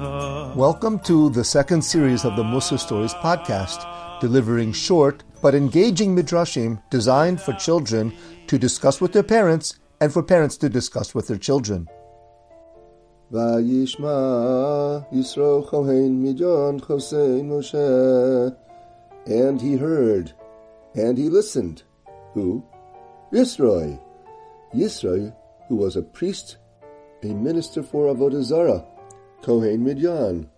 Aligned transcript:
Welcome 0.00 1.00
to 1.00 1.28
the 1.28 1.44
second 1.44 1.82
series 1.82 2.24
of 2.24 2.34
the 2.34 2.42
Mussar 2.42 2.78
Stories 2.78 3.12
podcast, 3.12 3.84
delivering 4.18 4.72
short 4.72 5.24
but 5.42 5.54
engaging 5.54 6.16
midrashim 6.16 6.82
designed 6.88 7.38
for 7.38 7.52
children 7.52 8.10
to 8.46 8.58
discuss 8.58 9.02
with 9.02 9.12
their 9.12 9.22
parents 9.22 9.78
and 10.00 10.10
for 10.10 10.22
parents 10.22 10.56
to 10.56 10.70
discuss 10.70 11.14
with 11.14 11.26
their 11.26 11.36
children. 11.36 11.86
And 19.26 19.60
he 19.60 19.76
heard, 19.76 20.32
and 20.94 21.18
he 21.18 21.28
listened. 21.28 21.82
Who? 22.32 22.64
Yisro. 23.34 24.00
Yisro, 24.74 25.36
who 25.68 25.76
was 25.76 25.96
a 25.96 26.02
priest, 26.02 26.56
a 27.22 27.26
minister 27.26 27.82
for 27.82 28.06
Avodah 28.14 28.42
Zarah. 28.42 28.82
Kohen 29.42 29.86
Midyan. 29.86 30.48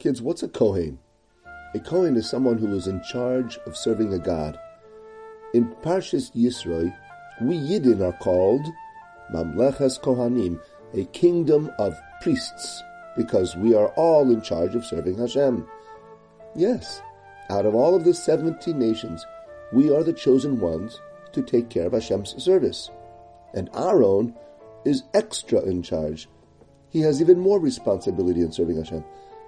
Kids, 0.00 0.20
what's 0.20 0.42
a 0.42 0.48
Kohen? 0.48 0.98
A 1.76 1.78
Kohen 1.78 2.16
is 2.16 2.28
someone 2.28 2.58
who 2.58 2.74
is 2.74 2.88
in 2.88 3.00
charge 3.04 3.56
of 3.66 3.76
serving 3.76 4.12
a 4.12 4.18
god. 4.18 4.58
In 5.54 5.68
Parshas 5.76 6.34
Yisro, 6.34 6.92
we 7.40 7.56
Yidden 7.56 8.00
are 8.02 8.18
called 8.18 8.66
Mamleches 9.32 10.00
Kohanim, 10.00 10.60
a 10.92 11.04
kingdom 11.12 11.70
of 11.78 11.96
priests, 12.20 12.82
because 13.16 13.54
we 13.54 13.74
are 13.76 13.88
all 13.90 14.28
in 14.28 14.42
charge 14.42 14.74
of 14.74 14.84
serving 14.84 15.18
Hashem. 15.18 15.64
Yes, 16.56 17.00
out 17.48 17.64
of 17.64 17.76
all 17.76 17.94
of 17.94 18.04
the 18.04 18.12
70 18.12 18.72
nations, 18.72 19.24
we 19.72 19.94
are 19.94 20.02
the 20.02 20.12
chosen 20.12 20.58
ones 20.58 21.00
to 21.32 21.42
take 21.42 21.70
care 21.70 21.86
of 21.86 21.92
Hashem's 21.92 22.42
service. 22.42 22.90
And 23.54 23.70
Aaron 23.72 24.34
is 24.84 25.04
extra 25.14 25.60
in 25.60 25.82
charge. 25.82 26.28
He 26.92 27.00
has 27.00 27.22
even 27.22 27.40
more 27.40 27.58
responsibility 27.58 28.42
in 28.42 28.52
serving 28.52 28.76
Hashem. 28.76 29.02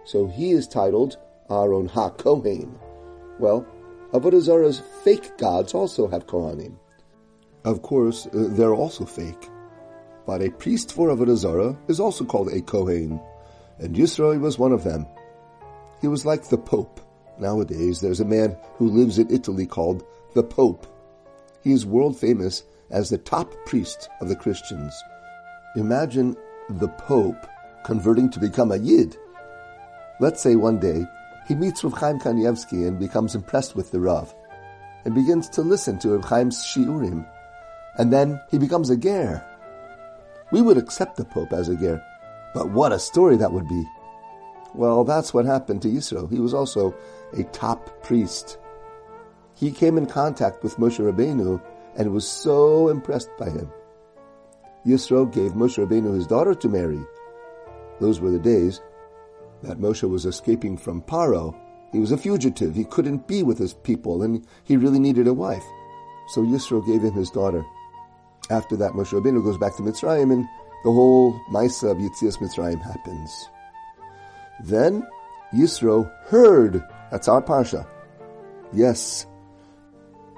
So 0.04 0.26
he 0.26 0.52
is 0.52 0.66
titled 0.66 1.18
Aaron 1.50 1.88
HaKohen. 1.88 2.72
Well, 3.38 3.66
Avodah 4.12 4.40
Zarah's 4.40 4.80
fake 5.02 5.36
gods 5.36 5.74
also 5.74 6.08
have 6.08 6.26
Kohanim. 6.26 6.76
Of 7.64 7.82
course, 7.82 8.26
uh, 8.26 8.48
they're 8.50 8.74
also 8.74 9.04
fake. 9.04 9.48
But 10.26 10.42
a 10.42 10.50
priest 10.50 10.92
for 10.94 11.08
Avodah 11.08 11.36
Zarah 11.36 11.76
is 11.88 12.00
also 12.00 12.24
called 12.24 12.48
a 12.48 12.62
Kohen, 12.62 13.20
and 13.78 13.94
Yisro 13.94 14.40
was 14.40 14.58
one 14.58 14.72
of 14.72 14.84
them. 14.84 15.06
He 16.00 16.08
was 16.08 16.24
like 16.24 16.48
the 16.48 16.58
Pope. 16.58 17.00
Nowadays, 17.38 18.00
there's 18.00 18.20
a 18.20 18.24
man 18.24 18.56
who 18.76 18.88
lives 18.88 19.18
in 19.18 19.30
Italy 19.30 19.66
called 19.66 20.04
the 20.34 20.42
Pope. 20.42 20.86
He 21.62 21.72
is 21.72 21.84
world 21.84 22.18
famous 22.18 22.62
as 22.90 23.10
the 23.10 23.18
top 23.18 23.52
priest 23.66 24.08
of 24.20 24.28
the 24.28 24.36
Christians. 24.36 24.94
Imagine 25.76 26.36
the 26.68 26.88
Pope 26.88 27.46
converting 27.84 28.30
to 28.30 28.40
become 28.40 28.72
a 28.72 28.76
Yid. 28.76 29.16
Let's 30.20 30.42
say 30.42 30.56
one 30.56 30.78
day 30.78 31.06
he 31.46 31.54
meets 31.54 31.84
with 31.84 31.94
Chaim 31.94 32.18
Kanievsky 32.18 32.86
and 32.86 32.98
becomes 32.98 33.34
impressed 33.34 33.76
with 33.76 33.90
the 33.90 34.00
Rav, 34.00 34.34
and 35.04 35.14
begins 35.14 35.48
to 35.50 35.62
listen 35.62 35.98
to 35.98 36.16
Reb 36.16 36.28
Chaim's 36.28 36.64
shiurim, 36.64 37.26
and 37.98 38.12
then 38.12 38.40
he 38.50 38.58
becomes 38.58 38.90
a 38.90 38.96
ger 38.96 39.44
we 40.54 40.62
would 40.62 40.78
accept 40.78 41.16
the 41.16 41.24
Pope 41.24 41.52
as 41.52 41.68
a 41.68 41.74
ger. 41.74 42.00
But 42.54 42.70
what 42.70 42.92
a 42.92 42.98
story 42.98 43.36
that 43.38 43.52
would 43.52 43.66
be. 43.68 43.84
Well, 44.72 45.02
that's 45.02 45.34
what 45.34 45.46
happened 45.46 45.82
to 45.82 45.88
Yisro. 45.88 46.30
He 46.30 46.38
was 46.38 46.54
also 46.54 46.94
a 47.36 47.42
top 47.44 48.02
priest. 48.04 48.58
He 49.56 49.72
came 49.72 49.98
in 49.98 50.06
contact 50.06 50.62
with 50.62 50.76
Moshe 50.76 51.00
Rabbeinu 51.00 51.60
and 51.96 52.12
was 52.12 52.28
so 52.28 52.88
impressed 52.88 53.30
by 53.36 53.50
him. 53.50 53.68
Yisro 54.86 55.32
gave 55.32 55.52
Moshe 55.52 55.84
Rabbeinu 55.84 56.14
his 56.14 56.26
daughter 56.26 56.54
to 56.54 56.68
marry. 56.68 57.00
Those 58.00 58.20
were 58.20 58.30
the 58.30 58.38
days 58.38 58.80
that 59.62 59.78
Moshe 59.78 60.08
was 60.08 60.26
escaping 60.26 60.76
from 60.76 61.02
Paro. 61.02 61.54
He 61.92 61.98
was 61.98 62.12
a 62.12 62.18
fugitive. 62.18 62.74
He 62.74 62.84
couldn't 62.84 63.26
be 63.26 63.42
with 63.42 63.58
his 63.58 63.72
people 63.72 64.22
and 64.22 64.46
he 64.64 64.76
really 64.76 64.98
needed 64.98 65.26
a 65.26 65.34
wife. 65.34 65.64
So 66.28 66.42
Yisro 66.42 66.84
gave 66.86 67.02
him 67.02 67.12
his 67.12 67.30
daughter. 67.30 67.64
After 68.50 68.76
that, 68.76 68.92
Moshe 68.92 69.18
Rabbeinu 69.18 69.42
goes 69.42 69.58
back 69.58 69.74
to 69.76 69.82
Mitzrayim, 69.82 70.32
and 70.32 70.44
the 70.84 70.92
whole 70.92 71.38
Maisa 71.50 71.90
of 71.90 71.98
Yetzias 71.98 72.38
Mitzrayim 72.38 72.82
happens. 72.82 73.48
Then 74.64 75.06
Yisro 75.54 76.10
heard. 76.26 76.82
That's 77.10 77.28
our 77.28 77.40
parsha. 77.40 77.86
Yes, 78.72 79.26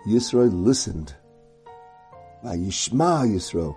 Yisro 0.06 0.48
listened. 0.52 1.14
Vayishma 2.44 3.26
Yisro, 3.26 3.74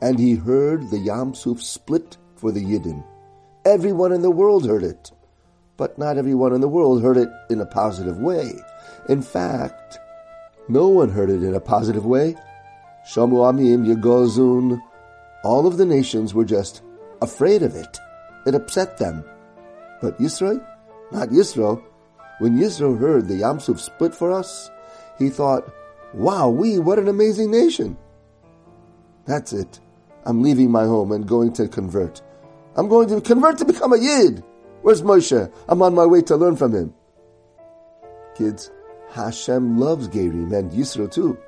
and 0.00 0.18
he 0.18 0.34
heard 0.34 0.90
the 0.90 0.98
Yam 0.98 1.34
Suf 1.34 1.62
split 1.62 2.16
for 2.36 2.52
the 2.52 2.64
Yidden. 2.64 3.04
Everyone 3.64 4.12
in 4.12 4.22
the 4.22 4.30
world 4.30 4.66
heard 4.66 4.82
it, 4.82 5.10
but 5.76 5.98
not 5.98 6.16
everyone 6.16 6.52
in 6.52 6.60
the 6.60 6.68
world 6.68 7.02
heard 7.02 7.16
it 7.16 7.28
in 7.50 7.60
a 7.60 7.66
positive 7.66 8.18
way. 8.18 8.52
In 9.08 9.22
fact, 9.22 9.98
no 10.68 10.88
one 10.88 11.10
heard 11.10 11.30
it 11.30 11.42
in 11.42 11.54
a 11.54 11.60
positive 11.60 12.06
way 12.06 12.36
Shamu 13.06 13.40
Amim 13.50 13.86
Yagozun. 13.86 14.80
All 15.42 15.66
of 15.66 15.78
the 15.78 15.86
nations 15.86 16.34
were 16.34 16.44
just 16.44 16.82
afraid 17.22 17.62
of 17.62 17.74
it. 17.74 17.98
It 18.46 18.54
upset 18.54 18.98
them. 18.98 19.24
But 20.00 20.18
Yisro, 20.18 20.64
not 21.10 21.28
Yisro, 21.30 21.82
when 22.38 22.58
Yisro 22.58 22.98
heard 22.98 23.28
the 23.28 23.40
Yamsuf 23.40 23.78
split 23.80 24.14
for 24.14 24.32
us, 24.32 24.70
he 25.18 25.28
thought, 25.28 25.70
wow, 26.14 26.48
we, 26.48 26.78
what 26.78 26.98
an 26.98 27.08
amazing 27.08 27.50
nation. 27.50 27.96
That's 29.26 29.52
it. 29.52 29.80
I'm 30.24 30.42
leaving 30.42 30.70
my 30.70 30.84
home 30.84 31.12
and 31.12 31.26
going 31.26 31.52
to 31.54 31.68
convert. 31.68 32.22
I'm 32.76 32.88
going 32.88 33.08
to 33.08 33.20
convert 33.20 33.58
to 33.58 33.64
become 33.64 33.92
a 33.92 33.98
Yid. 33.98 34.44
Where's 34.82 35.02
Moshe? 35.02 35.52
I'm 35.68 35.82
on 35.82 35.94
my 35.94 36.06
way 36.06 36.22
to 36.22 36.36
learn 36.36 36.56
from 36.56 36.74
him. 36.74 36.94
Kids, 38.34 38.70
Hashem 39.10 39.78
loves 39.78 40.08
Gerim 40.08 40.52
and 40.56 40.70
Yisro 40.70 41.10
too. 41.10 41.38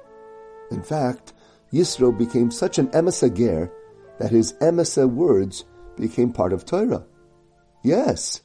In 0.71 0.83
fact, 0.83 1.33
Yisro 1.73 2.17
became 2.17 2.51
such 2.51 2.79
an 2.79 2.89
emesa 2.89 3.35
ger 3.35 3.71
that 4.19 4.31
his 4.31 4.53
emesa 4.55 5.09
words 5.09 5.65
became 5.97 6.33
part 6.33 6.53
of 6.53 6.67
Torah. 6.67 7.05
Yes, 7.83 8.43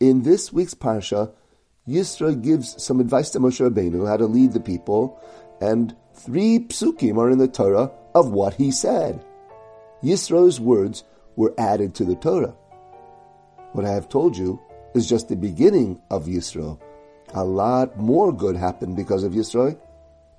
in 0.00 0.22
this 0.22 0.52
week's 0.52 0.74
parsha, 0.74 1.32
Yisro 1.86 2.40
gives 2.40 2.82
some 2.82 3.00
advice 3.00 3.30
to 3.30 3.40
Moshe 3.40 3.66
Rabbeinu 3.68 4.06
how 4.06 4.16
to 4.16 4.26
lead 4.26 4.52
the 4.52 4.60
people, 4.60 5.20
and 5.60 5.96
three 6.14 6.58
psukim 6.58 7.16
are 7.16 7.30
in 7.30 7.38
the 7.38 7.48
Torah 7.48 7.90
of 8.14 8.30
what 8.30 8.54
he 8.54 8.70
said. 8.70 9.24
Yisro's 10.02 10.60
words 10.60 11.04
were 11.36 11.54
added 11.58 11.94
to 11.94 12.04
the 12.04 12.14
Torah. 12.14 12.54
What 13.72 13.84
I 13.84 13.90
have 13.90 14.08
told 14.08 14.36
you 14.36 14.60
is 14.94 15.08
just 15.08 15.28
the 15.28 15.36
beginning 15.36 16.00
of 16.10 16.26
Yisro. 16.26 16.80
A 17.34 17.44
lot 17.44 17.98
more 17.98 18.32
good 18.32 18.56
happened 18.56 18.96
because 18.96 19.24
of 19.24 19.32
Yisro, 19.32 19.78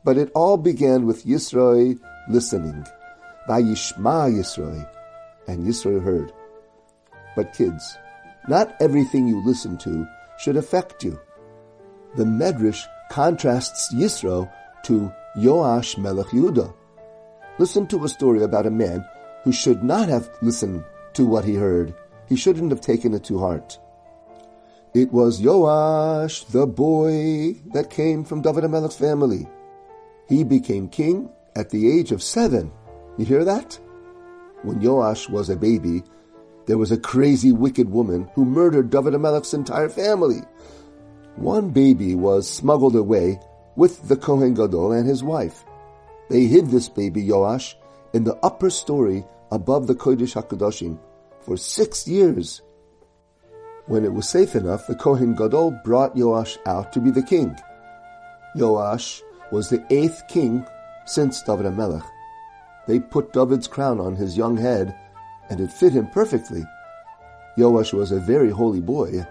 but 0.03 0.17
it 0.17 0.31
all 0.33 0.57
began 0.57 1.05
with 1.05 1.25
Yisro 1.25 1.99
listening. 2.29 2.85
Vayishma 3.47 4.31
Yisro, 4.31 4.89
and 5.47 5.65
Yisro 5.65 6.01
heard. 6.01 6.31
But 7.35 7.53
kids, 7.53 7.97
not 8.47 8.75
everything 8.79 9.27
you 9.27 9.43
listen 9.45 9.77
to 9.79 10.07
should 10.37 10.57
affect 10.57 11.03
you. 11.03 11.19
The 12.15 12.23
Medrash 12.23 12.85
contrasts 13.11 13.93
Yisro 13.93 14.51
to 14.83 15.11
Yoash 15.37 15.97
Melech 15.97 16.27
Yehuda. 16.27 16.73
Listen 17.59 17.85
to 17.87 18.05
a 18.05 18.09
story 18.09 18.41
about 18.43 18.65
a 18.65 18.71
man 18.71 19.05
who 19.43 19.51
should 19.51 19.83
not 19.83 20.09
have 20.09 20.29
listened 20.41 20.83
to 21.13 21.25
what 21.25 21.45
he 21.45 21.55
heard. 21.55 21.93
He 22.27 22.35
shouldn't 22.35 22.71
have 22.71 22.81
taken 22.81 23.13
it 23.13 23.23
to 23.25 23.39
heart. 23.39 23.79
It 24.93 25.11
was 25.11 25.41
Yoash, 25.41 26.47
the 26.51 26.65
boy 26.65 27.53
that 27.73 27.89
came 27.89 28.23
from 28.23 28.41
David 28.41 28.63
Melech's 28.65 28.97
family. 28.97 29.47
He 30.27 30.43
became 30.43 30.89
king 30.89 31.29
at 31.55 31.69
the 31.69 31.89
age 31.91 32.11
of 32.11 32.23
seven. 32.23 32.71
You 33.17 33.25
hear 33.25 33.43
that? 33.45 33.79
When 34.63 34.81
Joash 34.81 35.29
was 35.29 35.49
a 35.49 35.55
baby, 35.55 36.03
there 36.65 36.77
was 36.77 36.91
a 36.91 36.97
crazy 36.97 37.51
wicked 37.51 37.89
woman 37.89 38.29
who 38.33 38.45
murdered 38.45 38.89
David 38.89 39.13
HaMelech's 39.13 39.53
entire 39.53 39.89
family. 39.89 40.41
One 41.35 41.69
baby 41.69 42.15
was 42.15 42.49
smuggled 42.49 42.95
away 42.95 43.39
with 43.75 44.07
the 44.07 44.17
Kohen 44.17 44.53
Gadol 44.53 44.91
and 44.91 45.07
his 45.07 45.23
wife. 45.23 45.65
They 46.29 46.45
hid 46.45 46.67
this 46.67 46.89
baby, 46.89 47.23
Joash, 47.27 47.75
in 48.13 48.23
the 48.23 48.35
upper 48.43 48.69
story 48.69 49.23
above 49.51 49.87
the 49.87 49.95
Kodesh 49.95 50.35
HaKadoshim 50.35 50.97
for 51.41 51.57
six 51.57 52.07
years. 52.07 52.61
When 53.87 54.05
it 54.05 54.13
was 54.13 54.29
safe 54.29 54.55
enough, 54.55 54.85
the 54.87 54.95
Kohen 54.95 55.33
Gadol 55.35 55.71
brought 55.83 56.15
Yoash 56.15 56.57
out 56.67 56.93
to 56.93 56.99
be 56.99 57.09
the 57.09 57.23
king. 57.23 57.55
Yoash 58.55 59.21
was 59.51 59.69
the 59.69 59.83
eighth 59.89 60.21
king 60.27 60.65
since 61.05 61.41
David 61.41 61.75
Melech. 61.75 62.03
They 62.87 62.99
put 62.99 63.33
David's 63.33 63.67
crown 63.67 63.99
on 63.99 64.15
his 64.15 64.37
young 64.37 64.57
head, 64.57 64.95
and 65.49 65.59
it 65.59 65.71
fit 65.71 65.93
him 65.93 66.07
perfectly. 66.07 66.63
Yoash 67.57 67.93
was 67.93 68.11
a 68.11 68.19
very 68.19 68.51
holy 68.51 68.79
boy, 68.79 69.25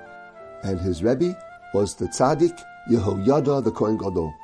and 0.65 0.81
his 0.81 1.05
Rebbe 1.05 1.38
was 1.73 1.94
the 1.94 2.06
tzaddik 2.06 2.61
Yehoyada 2.91 3.62
the 3.62 3.70
Kohen 3.70 3.97
Gadol. 3.97 4.35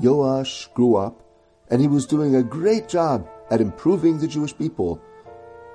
Yoash 0.00 0.72
grew 0.74 0.96
up, 0.96 1.22
and 1.70 1.80
he 1.80 1.88
was 1.88 2.06
doing 2.06 2.36
a 2.36 2.42
great 2.42 2.88
job 2.88 3.26
at 3.50 3.60
improving 3.60 4.18
the 4.18 4.28
Jewish 4.28 4.56
people. 4.56 5.00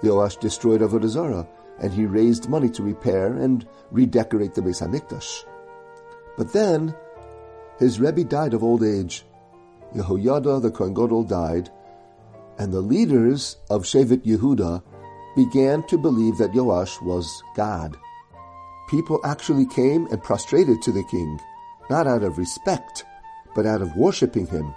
Yoash 0.02 0.40
destroyed 0.40 0.82
Avodah 0.82 1.08
Zarah, 1.08 1.48
and 1.80 1.92
he 1.94 2.06
raised 2.06 2.50
money 2.50 2.70
to 2.70 2.84
repair 2.84 3.34
and 3.34 3.68
redecorate 3.92 4.54
the 4.54 4.62
Beis 4.62 4.82
Hamikdash. 4.82 5.46
But 6.38 6.54
then, 6.54 6.96
his 7.80 8.00
Rebbe 8.00 8.24
died 8.24 8.54
of 8.54 8.64
old 8.64 8.84
age. 8.84 9.26
Yehoyada 9.96 10.62
the 10.62 10.72
Kohen 10.72 10.94
Gadol 10.94 11.24
died, 11.24 11.70
and 12.58 12.72
the 12.72 12.82
leaders 12.82 13.58
of 13.70 13.84
Shevet 13.84 14.24
Yehuda 14.24 14.84
began 15.36 15.84
to 15.88 15.98
believe 15.98 16.38
that 16.38 16.52
Yoash 16.52 17.02
was 17.02 17.42
God. 17.56 17.98
People 18.90 19.20
actually 19.24 19.66
came 19.66 20.08
and 20.08 20.22
prostrated 20.22 20.82
to 20.82 20.92
the 20.92 21.04
king, 21.10 21.40
not 21.90 22.06
out 22.06 22.24
of 22.24 22.38
respect, 22.38 23.06
but 23.56 23.66
out 23.66 23.82
of 23.82 23.96
worshipping 23.96 24.46
him. 24.48 24.74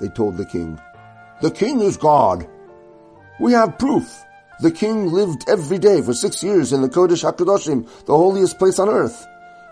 They 0.00 0.08
told 0.08 0.36
the 0.36 0.46
king, 0.46 0.78
The 1.40 1.50
king 1.50 1.80
is 1.80 1.96
God. 1.96 2.48
We 3.38 3.52
have 3.52 3.78
proof. 3.78 4.24
The 4.60 4.72
king 4.72 5.12
lived 5.12 5.48
every 5.48 5.78
day 5.78 6.02
for 6.02 6.12
six 6.12 6.42
years 6.42 6.72
in 6.72 6.82
the 6.82 6.88
Kodesh 6.88 7.22
HaKadoshim, 7.22 8.06
the 8.06 8.16
holiest 8.16 8.58
place 8.58 8.80
on 8.80 8.88
earth. 8.88 9.24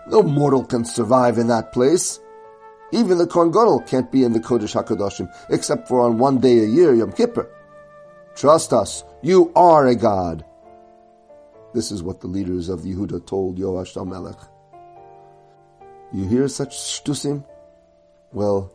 No 0.07 0.23
mortal 0.23 0.63
can 0.63 0.85
survive 0.85 1.37
in 1.37 1.47
that 1.47 1.73
place. 1.73 2.19
Even 2.93 3.17
the 3.17 3.27
Kohen 3.27 3.51
Gadol 3.51 3.81
can't 3.81 4.09
be 4.09 4.23
in 4.23 4.31
the 4.31 4.39
Kodesh 4.39 4.81
HaKadoshim, 4.81 5.29
except 5.49 5.89
for 5.89 5.99
on 5.99 6.17
one 6.17 6.39
day 6.39 6.59
a 6.59 6.65
year, 6.65 6.93
Yom 6.93 7.11
Kippur. 7.11 7.49
Trust 8.35 8.71
us, 8.71 9.03
you 9.21 9.51
are 9.53 9.87
a 9.87 9.95
god. 9.95 10.45
This 11.73 11.91
is 11.91 12.01
what 12.01 12.21
the 12.21 12.27
leaders 12.27 12.69
of 12.69 12.81
Yehuda 12.81 13.25
told 13.25 13.57
Yoash 13.57 13.93
Melech. 14.07 14.39
You 16.13 16.25
hear 16.25 16.47
such 16.47 16.77
shtusim? 16.77 17.43
Well, 18.31 18.71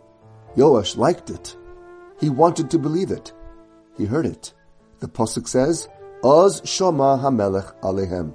Yoash 0.56 0.98
liked 0.98 1.30
it. 1.30 1.56
He 2.22 2.30
wanted 2.30 2.70
to 2.70 2.78
believe 2.78 3.10
it. 3.10 3.32
He 3.98 4.04
heard 4.04 4.26
it. 4.26 4.54
The 5.00 5.08
Pasuk 5.08 5.48
says, 5.48 5.88
Oz 6.22 6.60
Shoma 6.60 7.20
Hamelech 7.20 7.74
Alehem. 7.80 8.32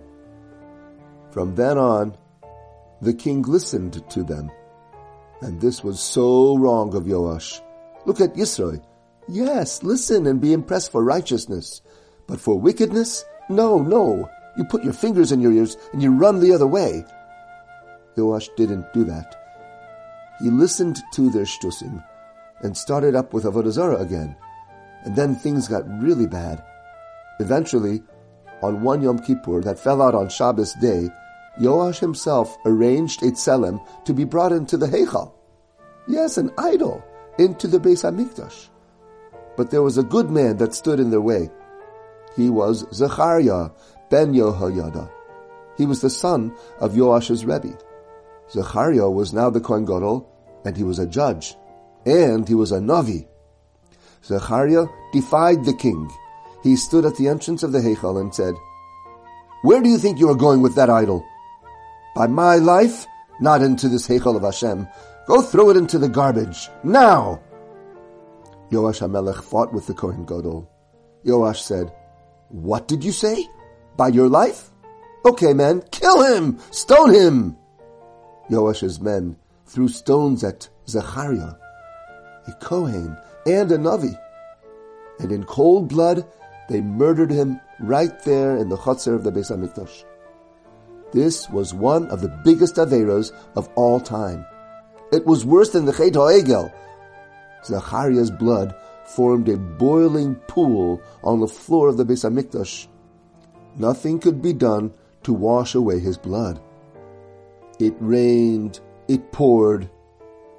From 1.32 1.56
then 1.56 1.78
on, 1.78 2.18
the 3.02 3.14
king 3.14 3.44
listened 3.44 4.04
to 4.10 4.24
them. 4.24 4.52
And 5.40 5.62
this 5.62 5.86
was 5.86 6.02
so 6.02 6.58
wrong 6.58 6.94
of 6.96 7.06
Yoash. 7.06 7.62
Look 8.06 8.20
at 8.20 8.34
Yisro. 8.34 8.84
Yes, 9.30 9.82
listen 9.84 10.28
and 10.28 10.42
be 10.42 10.52
impressed 10.52 10.92
for 10.92 11.02
righteousness. 11.02 11.82
But 12.28 12.42
for 12.42 12.60
wickedness? 12.60 13.24
No, 13.50 13.80
no. 13.80 14.30
You 14.58 14.66
put 14.66 14.84
your 14.84 14.92
fingers 14.92 15.32
in 15.32 15.40
your 15.40 15.54
ears 15.54 15.78
and 15.94 16.04
you 16.04 16.12
run 16.12 16.42
the 16.42 16.52
other 16.52 16.68
way. 16.68 17.06
Yoash 18.18 18.50
didn't 18.58 18.92
do 18.94 19.06
that. 19.06 19.34
He 20.42 20.50
listened 20.50 21.02
to 21.14 21.30
their 21.30 21.46
shtusim 21.46 22.04
and 22.62 22.76
started 22.76 23.16
up 23.16 23.34
with 23.34 23.44
Avodah 23.44 23.72
Zarah 23.72 24.02
again. 24.02 24.36
And 25.04 25.16
then 25.16 25.36
things 25.36 25.68
got 25.68 25.88
really 26.02 26.28
bad. 26.28 26.64
Eventually, 27.40 28.02
on 28.62 28.82
one 28.82 29.02
Yom 29.02 29.20
Kippur 29.20 29.62
that 29.62 29.80
fell 29.80 30.02
out 30.02 30.16
on 30.16 30.30
Shabbos 30.30 30.74
day, 30.74 31.10
Yoash 31.60 32.00
himself 32.00 32.58
arranged 32.66 33.24
a 33.24 33.32
tselem 33.32 33.80
to 34.06 34.14
be 34.14 34.24
brought 34.24 34.52
into 34.52 34.78
the 34.78 34.88
Heichal. 34.88 35.34
Yes, 36.08 36.38
an 36.38 36.52
idol, 36.58 37.04
into 37.38 37.68
the 37.68 37.80
Beis 37.80 38.04
Hamikdash. 38.04 38.70
But 39.56 39.72
there 39.72 39.82
was 39.82 39.98
a 39.98 40.04
good 40.04 40.30
man 40.30 40.58
that 40.58 40.74
stood 40.74 41.00
in 41.00 41.10
their 41.10 41.22
way. 41.22 41.50
He 42.36 42.50
was 42.50 42.86
Zechariah 42.94 43.72
ben 44.10 44.34
Yehoyada. 44.34 45.10
He 45.78 45.86
was 45.86 46.02
the 46.02 46.10
son 46.10 46.56
of 46.80 46.94
Yoash's 46.94 47.46
Rebbe. 47.46 47.78
Zechariah 48.52 49.10
was 49.10 49.34
now 49.34 49.50
the 49.50 49.60
Kohen 49.60 49.86
Gadol, 49.86 50.28
and 50.66 50.78
he 50.78 50.84
was 50.84 51.00
a 51.00 51.08
judge, 51.08 51.56
and 52.08 52.48
he 52.48 52.56
was 52.56 52.72
a 52.72 52.80
Navi. 52.80 53.28
Zechariah 54.24 54.88
defied 55.14 55.66
the 55.66 55.74
king. 55.74 56.10
He 56.64 56.76
stood 56.76 57.06
at 57.06 57.16
the 57.16 57.28
entrance 57.28 57.64
of 57.64 57.72
the 57.72 57.80
Heichal 57.80 58.20
and 58.20 58.34
said, 58.34 58.56
Where 59.62 59.82
do 59.82 59.90
you 59.90 59.98
think 59.98 60.20
you 60.20 60.30
are 60.30 60.36
going 60.36 60.62
with 60.62 60.76
that 60.76 60.90
idol? 60.90 61.26
by 62.18 62.26
my 62.26 62.56
life, 62.56 63.06
not 63.40 63.62
into 63.62 63.88
this 63.88 64.08
Heichal 64.08 64.36
of 64.36 64.42
Hashem. 64.42 64.88
Go 65.28 65.42
throw 65.42 65.70
it 65.70 65.78
into 65.78 66.00
the 66.00 66.10
garbage, 66.10 66.68
now! 66.84 67.40
Yoash 68.72 69.02
HaMelech 69.02 69.44
fought 69.44 69.72
with 69.72 69.86
the 69.86 69.94
Kohen 69.94 70.26
Gadol. 70.26 70.68
Yoash 71.24 71.60
said, 71.60 71.94
What 72.50 72.88
did 72.88 73.04
you 73.04 73.12
say? 73.12 73.48
By 73.98 74.08
your 74.08 74.30
life? 74.30 74.72
Okay, 75.26 75.54
man, 75.54 75.84
kill 75.92 76.24
him! 76.24 76.58
Stone 76.72 77.14
him! 77.14 77.58
Yoash's 78.50 79.00
men 79.00 79.38
threw 79.68 79.88
stones 79.88 80.44
at 80.44 80.68
Zechariah, 80.88 81.54
a 82.48 82.54
Kohen 82.54 83.18
and 83.46 83.72
a 83.72 83.78
Navi. 83.78 84.18
And 85.20 85.32
in 85.32 85.44
cold 85.44 85.90
blood, 85.90 86.26
they 86.70 86.82
murdered 86.82 87.32
him 87.32 87.60
right 87.80 88.22
there 88.24 88.58
in 88.58 88.70
the 88.70 88.78
chutzner 88.78 89.16
of 89.16 89.24
the 89.24 89.32
Beis 89.32 89.52
HaMikdash. 89.52 90.04
This 91.14 91.50
was 91.50 91.74
one 91.74 92.08
of 92.08 92.22
the 92.22 92.42
biggest 92.44 92.76
Averos 92.76 93.32
of 93.56 93.70
all 93.76 94.00
time. 94.00 94.46
It 95.12 95.26
was 95.26 95.46
worse 95.46 95.72
than 95.72 95.86
the 95.86 95.94
Chet 95.94 96.14
HaEgel. 96.14 96.74
Zachariah's 97.64 98.32
blood 98.32 98.76
formed 99.06 99.48
a 99.48 99.58
boiling 99.58 100.36
pool 100.48 101.02
on 101.24 101.40
the 101.40 101.48
floor 101.48 101.88
of 101.88 101.98
the 101.98 102.06
Beis 102.06 102.30
Hamikdash. 102.30 102.88
Nothing 103.78 104.20
could 104.20 104.42
be 104.42 104.54
done 104.54 104.94
to 105.24 105.34
wash 105.34 105.76
away 105.76 106.00
his 106.00 106.18
blood. 106.18 106.60
It 107.80 107.96
rained, 108.00 108.80
it 109.08 109.32
poured, 109.32 109.90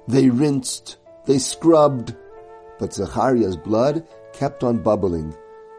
they 0.07 0.29
rinsed, 0.29 0.97
they 1.29 1.37
scrubbed, 1.37 2.15
but 2.79 2.91
Zachariah's 2.91 3.55
blood 3.55 4.03
kept 4.33 4.63
on 4.63 4.81
bubbling. 4.81 5.35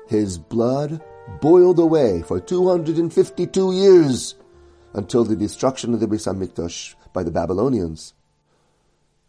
His 0.06 0.38
blood 0.38 1.02
boiled 1.40 1.80
away 1.80 2.22
for 2.22 2.38
252 2.38 3.72
years 3.72 4.36
until 4.94 5.24
the 5.24 5.34
destruction 5.34 5.92
of 5.92 5.98
the 5.98 6.06
Beis 6.06 6.32
Hamikdash 6.32 6.94
by 7.12 7.24
the 7.24 7.32
Babylonians. 7.32 8.14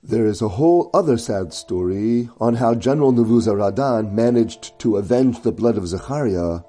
There 0.04 0.28
is 0.28 0.44
a 0.44 0.48
whole 0.48 0.92
other 0.94 1.18
sad 1.18 1.54
story 1.54 2.30
on 2.40 2.54
how 2.54 2.76
General 2.76 3.14
Nebuzaradan 3.14 4.12
managed 4.12 4.78
to 4.82 4.98
avenge 4.98 5.42
the 5.42 5.52
blood 5.52 5.76
of 5.76 5.88
Zechariah, 5.88 6.60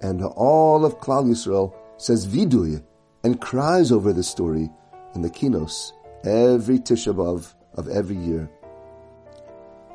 and 0.00 0.22
all 0.22 0.84
of 0.84 1.00
Klal 1.00 1.26
Yisrael 1.26 1.74
says 1.96 2.24
vidui 2.24 2.84
and 3.24 3.40
cries 3.40 3.90
over 3.90 4.12
this 4.12 4.28
story 4.28 4.70
in 5.16 5.22
the 5.22 5.30
kinos 5.30 5.90
every 6.22 6.78
Tisha 6.78 7.12
B'av 7.12 7.52
of 7.76 7.88
every 7.88 8.16
year. 8.16 8.50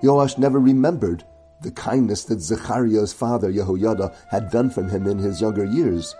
Yoash 0.03 0.37
never 0.37 0.59
remembered 0.59 1.23
the 1.61 1.71
kindness 1.71 2.23
that 2.25 2.41
Zechariah's 2.41 3.11
father 3.11 3.51
Yehoyada 3.51 4.15
had 4.29 4.49
done 4.49 4.69
for 4.69 4.83
him 4.83 5.07
in 5.07 5.17
his 5.17 5.41
younger 5.41 5.65
years. 5.65 6.15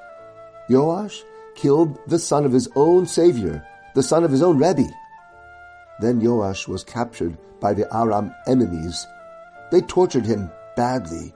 Yoash 0.70 1.24
killed 1.56 1.98
the 2.08 2.20
son 2.20 2.46
of 2.46 2.52
his 2.52 2.68
own 2.76 3.06
savior, 3.06 3.66
the 3.96 4.04
son 4.04 4.24
of 4.24 4.32
his 4.32 4.44
own 4.44 4.58
Rebbe. 4.58 4.88
Then 6.00 6.22
Yoash 6.22 6.68
was 6.68 6.84
captured 6.84 7.38
by 7.60 7.74
the 7.74 7.88
Aram 7.96 8.34
enemies. 8.48 9.06
They 9.72 9.82
tortured 9.82 10.26
him 10.26 10.52
badly. 10.76 11.34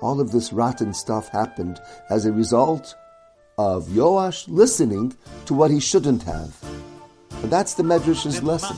All 0.00 0.20
of 0.20 0.32
this 0.32 0.52
rotten 0.52 0.92
stuff 0.92 1.28
happened 1.28 1.80
as 2.10 2.26
a 2.26 2.32
result 2.32 2.96
of 3.58 3.86
Yoash 3.88 4.46
listening 4.48 5.14
to 5.46 5.54
what 5.54 5.70
he 5.70 5.80
shouldn't 5.80 6.22
have. 6.22 6.56
And 7.42 7.50
that's 7.50 7.74
the 7.74 7.82
Medrash's 7.82 8.42
lesson. 8.42 8.76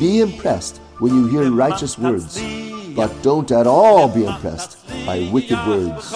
Be 0.00 0.20
impressed 0.20 0.78
when 0.98 1.14
you 1.14 1.26
hear 1.28 1.50
righteous 1.50 1.98
words, 1.98 2.40
but 2.94 3.10
don't 3.22 3.50
at 3.52 3.66
all 3.66 4.08
be 4.08 4.24
impressed 4.24 4.78
by 5.06 5.28
wicked 5.32 5.58
words. 5.66 6.12